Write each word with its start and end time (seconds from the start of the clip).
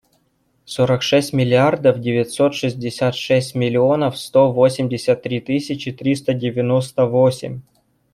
Сорок 0.65 1.03
шесть 1.03 1.31
миллиардов 1.31 1.99
девятьсот 1.99 2.55
шестьдесят 2.55 3.13
шесть 3.13 3.53
миллионов 3.53 4.17
сто 4.17 4.51
восемьдесят 4.51 5.21
три 5.21 5.39
тысячи 5.41 5.91
триста 5.91 6.33
девяносто 6.33 7.05
восемь. 7.05 7.61